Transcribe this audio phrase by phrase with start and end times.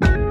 [0.00, 0.25] thank you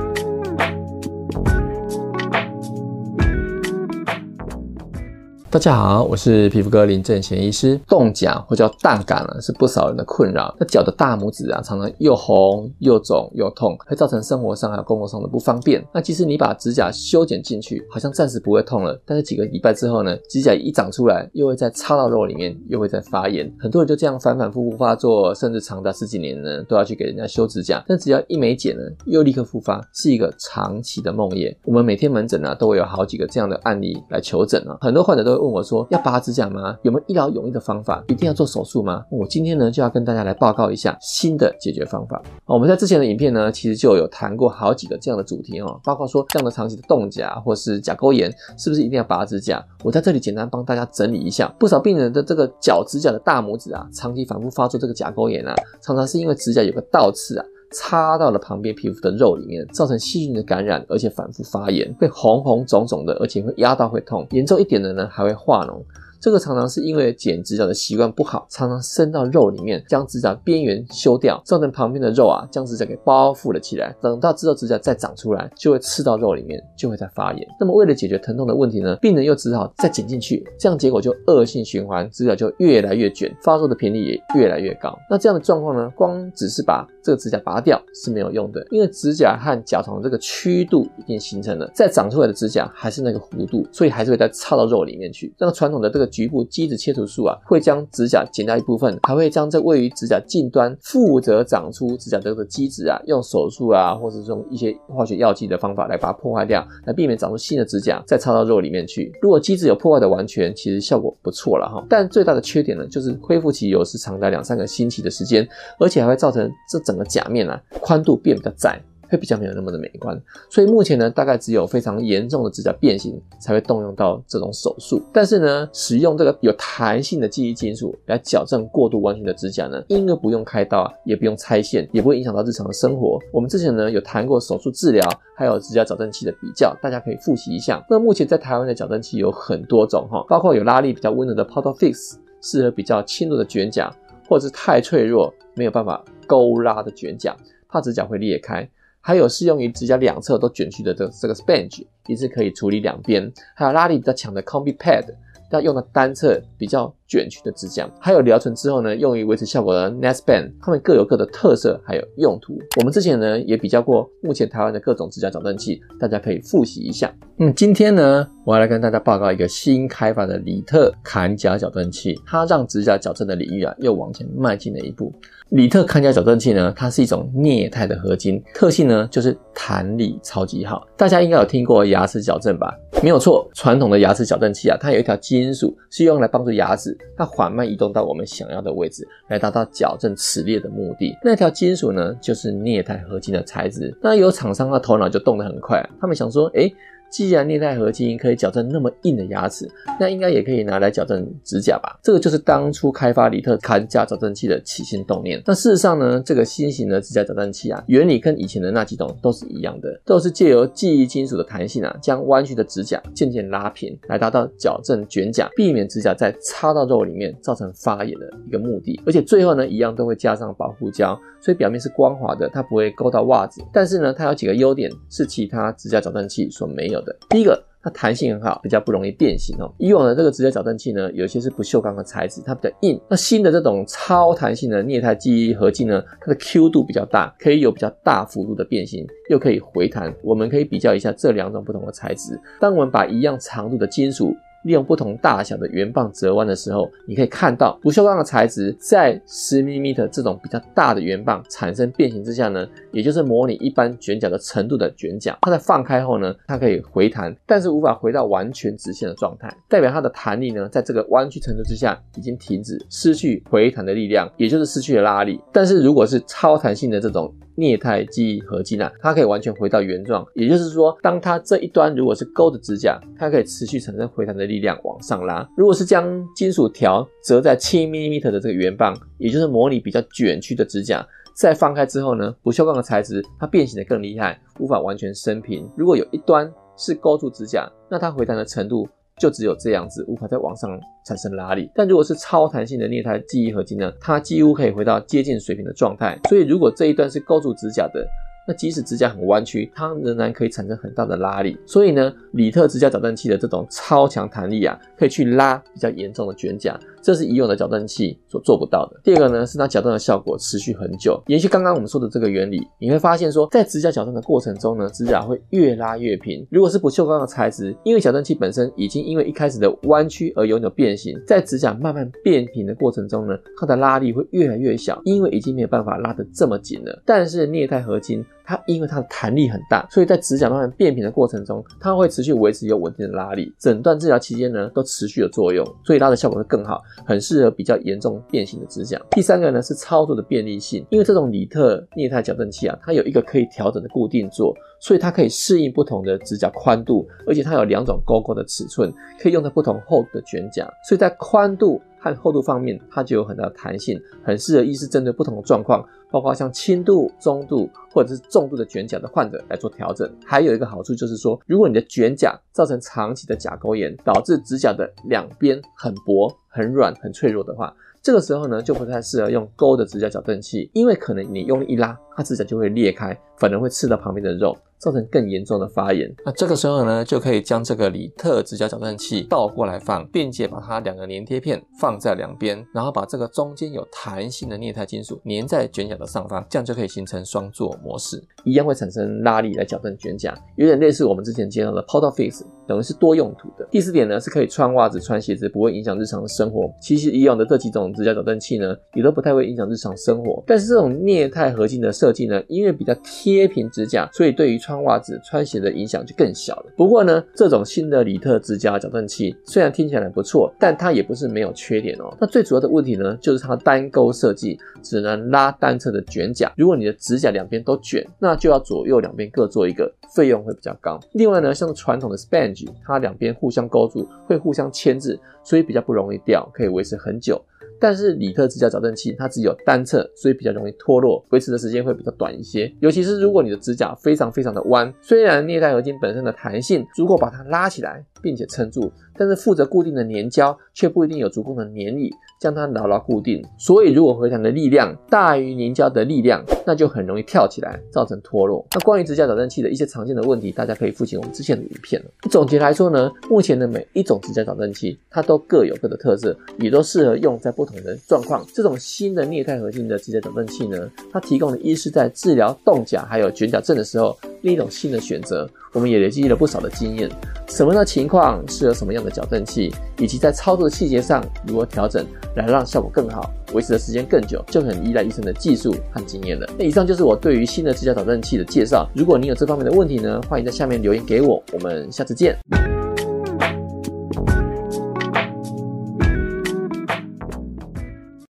[5.52, 7.80] 大家好，我是皮肤科林正贤医师。
[7.88, 10.54] 冻甲或叫淡感呢，是不少人的困扰。
[10.60, 15.82] 那脚的大拇指啊，常常又红又肿又痛，会造成生活上还有工作上的不方便。
[15.94, 23.50] 那即使你把指甲修剪进去，好像暂时不会痛了，但是几个礼拜之后呢，指甲一长出来，又会再插到肉里面，又会再发炎。
[23.58, 27.82] 很多人就这样反反复复发作，甚至长达十几年呢，都要去给人家修指甲。
[27.88, 31.56] 但只要一没剪呢，又立刻复发，是一个长期的梦魇。
[31.64, 35.45] 我们每天门诊呢、都会有好几个这样的案例来求诊啊，很多患者都会。
[35.46, 36.76] 问我说要拔指甲吗？
[36.82, 38.04] 有没有一劳永逸的方法？
[38.08, 39.06] 一定要做手术吗？
[39.12, 42.22] 我今天呢就要跟大家来报告一下新的解决方法。
[42.46, 49.64] 我们在之前的影片呢，其实就有谈过好几个这样的主题哦，包括说这样的长期的冻甲或是甲沟炎，是不是一定要拔指甲？
[49.84, 57.46] 我在这里简单帮大家整理一下，不少病人的这个脚指甲的大拇指啊，长期反复发作这个甲沟炎啊，常常是因为指甲有个倒刺啊。
[57.72, 65.82] 插到了旁边皮肤的肉里面，造成细菌的感染，而且反复发炎，会红红肿肿的，而且会压到会痛，严重一点的呢还会化脓。
[66.22, 73.96] 这个常常是因为剪指甲的习惯不好，常常伸到肉里面，将指甲边缘修掉，造成旁边的肉啊将指甲给包覆了起来。
[74.02, 77.48] 等到之后指甲再长出来，就会刺到肉里面，就会再发炎。
[77.60, 84.98] 那么为了解决疼痛的问题呢，病人又只好再剪进去，这样结果就恶性循环，指甲就越来越卷，发作的频率也越来越高。
[85.08, 95.32] 那这样的状况呢，光只是把这个指甲拔掉是没有用的，因为指甲和甲床这个曲度已经形成了，再长出来的指甲还是那个弧度，所以还是会再插到肉里面去。
[95.38, 109.12] 这个传统的这个局部基质切除术啊，会将指甲剪掉一部分，还会将这位于指甲近端负责长出指甲这个基质啊，用手术啊，或者是用一些化学药剂的方法来把它破坏掉，来避免长出新的指甲再插到肉里面去。
[109.22, 111.86] 如果基质有破坏的完全，其实效果不错了哈。
[111.88, 115.48] 但最大的缺点呢，就是恢复期有时长达两三个星期的时间，
[115.80, 118.82] 而且还会造成这整整个甲面啊宽度变比较窄。
[119.08, 125.00] 会比较没有那么的美观，所以目前呢，大概只有非常严重的指甲变形才会动用到这种手术。
[125.14, 133.20] 但是呢，使用这个有弹性的记忆金属来矫正过度弯曲的指甲呢，因而不用开刀啊，也不用拆线，也不会影响到日常的生活。
[133.32, 135.08] 我们之前呢有谈过手术治疗，
[135.38, 137.86] 还有指甲矫正器的比较，大家可以复习一下。
[137.88, 143.96] 那目前在台湾的矫正器有很多种哈，包括有拉力比较温柔的 Portafix，适合比较轻度的卷甲，
[144.28, 147.36] 或者是太脆弱没有办法勾拉的卷甲，
[147.68, 148.68] 怕指甲会裂开。
[149.02, 153.32] 还有适用于指甲两侧都卷曲的这这个 Spange，一次可以处理两边。
[153.56, 155.06] 还有拉力比较强的 Combi Pad，
[155.52, 162.58] 要用的单侧比较卷曲的指甲，还有疗程之后呢，用于维持效果的 Nest Band，它们各有各的特色，还有用途。
[162.78, 167.14] 我们之前呢也比较过目前台湾的各种指甲矫正器，大家可以复习一下。
[167.38, 175.14] 嗯，今天呢，我要来跟大家报告一个新开发的里特砍甲矫正器，它让指甲矫正的领域啊又往前迈进了一步。
[175.50, 180.88] 里特砍甲矫正器呢，它是一种镍钛的合金，特性呢就是弹力超级好。
[180.98, 182.74] 大家应该有听过牙齿矫正吧？
[183.04, 186.95] 没有错，传统的牙齿矫正器啊，它有一条金属是用来帮助牙齿。
[187.18, 191.16] 它缓慢移动到我们想要的位置，来达到矫正齿列的目的。
[191.24, 193.96] 那条金属呢，就是镍钛合金的材质。
[194.02, 196.74] 那有厂商的头脑就动得很快，他们想说，诶
[197.10, 201.98] 既然镍钛合金可以矫正那么硬的牙齿，那应该也可以拿来矫正指甲吧？
[202.04, 205.42] 这个就是当初开发里特砍甲矫正器的起心动念。
[205.46, 219.00] 但事实上呢，这个新型的指甲矫正器啊，原理跟以前的那几种都是一样的，都是借由记忆金属的弹性啊，将弯曲的指甲渐渐拉平，来达到矫正卷甲，避免指甲再插到肉里面造成发炎的一个目的。
[219.06, 223.62] 而且最后呢，一样都会加上保护胶，所以表面是光滑的，它不会勾到袜子。
[223.72, 227.16] 但是呢，它有几个优点是其他指甲矫正器所没有的。
[227.30, 229.72] 第一个，它弹性很好，比较不容易变形哦。
[229.78, 233.00] 以往的这个直角矫正器呢，有些是不锈钢的材质，它比较硬。
[233.10, 240.14] 那新的这种超弹性的镍钛记忆合金呢，它的 Q 度比较大，可以有比较大幅度的变形，又可以回弹。
[240.24, 242.40] 我们可以比较一下这两种不同的材质。
[242.60, 265.40] 当我们把一样长度的金属，利用不同大小的圆棒折弯的时候，你可以看到不锈钢的材质在十 mm 这种比较大的圆棒产生变形之下呢，也就是模拟一般卷角的程度的卷角，它在放开后呢，它可以回弹，但是无法回到完全直线的状态，代表它的弹力呢，在这个弯曲程度之下已经停止，失去回弹的力量，也就是失去了拉力。
[265.54, 285.70] 但是如果是超弹性的这种，镍钛记忆合金啊，它可以完全回到原状，也就是说，当它这一端如果是勾的指甲，它可以持续产生回弹的力量往上拉；如果是将金属条折在七 mm 的这个圆棒，也就是模拟比较卷曲的指甲，再放开之后呢，不锈钢的材质它变形的更厉害，无法完全伸平。
[285.76, 288.88] 如果有一端是勾住指甲，那它回弹的程度。
[289.22, 291.72] 就只有这样子，无法在往上产生拉力。
[291.74, 296.20] 但如果是超弹性的镍钛记忆合金呢，它几乎可以回到接近水平的状态。
[296.28, 298.06] 所以如果这一段是勾住指甲的，
[298.46, 301.58] 那即使指甲很弯曲，它仍然可以产生很大的拉力。
[301.66, 309.00] 所以呢，里特指甲矫正器的这种超强弹力啊，可以去拉比较严重的卷甲，这是已有的矫正器所做不到的。
[309.04, 311.22] 第二个呢，是它矫正的效果持续很久。
[311.28, 316.44] 延续刚刚我们说的这个原理，你会发现说，在指甲矫正的过程中呢，指甲会越拉越平。
[316.50, 327.04] 如果是不锈钢的材质，因为矫正器本身已经因为一开始的弯曲而有扭变形，在指甲慢慢变平的过程中呢，它的拉力会越来越小，因为已经没有办法拉得这么紧了。
[327.06, 339.02] 但是镍钛合金，它因为它的弹力很大，所以在指甲慢慢变平的过程中，它会持续维持有稳定的拉力，整段治疗期间呢都持续有作用，所以拉的效果会更好，很适合比较严重变形的指甲。
[339.12, 355.86] 第三个呢是操作的便利性，因为这种里特镍钛矫正器啊，它有一个可以调整的固定座，所以它可以适应不同的指甲宽度，而且它有两种勾勾的尺寸，可以用在不同厚度的卷甲，所以在宽度和厚度方面，它就有很大的弹性，很适合医师针对不同的状况。
[356.12, 360.10] 包括像轻度、中度或者是重度的卷甲的患者来做调整。
[360.24, 374.58] 还有一个好处就是说，如果你的卷甲造成长期的甲沟炎，导致指甲的两边很薄、很软、很脆弱的话，这个时候呢就不太适合用勾的指甲矫正器，因为可能你用力一拉，它指甲就会裂开，反而会刺到旁边的肉。
[374.78, 393.68] 造成更严重的发炎，那这个时候呢，就可以将这个里特指甲矫正器倒过来放，并且把它两个粘贴片放在两边，然后把这个中间有弹性的镍钛金属粘在卷甲的上方，这样就可以形成双座模式，一样会产生拉力来矫正卷甲，有点类似我们之前介绍的 p o t o Fix，等于是多用途的。
[393.72, 396.72] 第四点呢，是可以穿袜子、穿鞋子，不会影响日常生活。
[396.82, 406.66] 其实以往的这几种指甲矫正器呢，也都不太会影响日常生活，但是这种镍钛合金的设计呢，因为比较贴平指甲，所以对于穿袜子、穿鞋的影响就更小了。
[406.76, 412.16] 不过呢，这种新的里特指甲矫正器虽然听起来不错，但它也不是没有缺点哦。
[412.20, 416.52] 那最主要的问题呢，就是它单钩设计只能拉单侧的卷甲。
[416.58, 421.00] 如果你的指甲两边都卷，那就要左右两边各做一个，费用会比较高。
[421.14, 422.55] 另外呢，像传统的 span
[422.86, 427.44] 它两边互相勾住会互相牵制，所以比较不容易掉，可以维持很久。
[427.78, 432.74] 但是里特指甲矫正器它只有单侧，所以比较容易脱落，维持的时间会比较短一些。
[432.80, 438.90] 尤其是如果你的指甲非常非常的弯，虽然镍钛合金本身的弹性足够把它拉起来，并且撑住。
[439.18, 443.44] 但是负责固定的粘胶却不一定有足够的粘力，将它牢牢固定。
[443.58, 448.66] 所以如果回弹的力量大于粘胶的力量，那就很容易跳起来，造成脱落。
[448.74, 452.02] 那关于指甲矫正器的一些常见的问题，大家可以复习我们之前的影片。
[452.30, 458.46] 总结来说呢，目前的每一种指甲矫正器，它都各有各的特色，也都适合用在不同的状况。
[458.54, 465.50] 这种新的镍钛合金的指甲矫正器呢，它提供了医师在治疗冻甲还有卷甲症的时候，另一种新的选择。
[465.74, 467.10] 我们也累积了不少的经验，
[467.50, 472.06] 什么样的情况适合什么样的矫正器，以及在操作的细节上如何调整，
[472.36, 476.48] 来让效果更好，维持的时间更久，就很依赖医生的技术和经验了。
[476.58, 478.88] 那以上就是我对于新的指甲矫正器的介绍。
[478.96, 481.44] 如果你有这方面的问题呢，欢迎在下面留言给我。
[481.52, 482.38] 我们下次见。